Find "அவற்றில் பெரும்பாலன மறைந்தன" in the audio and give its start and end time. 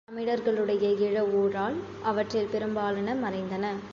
2.03-3.65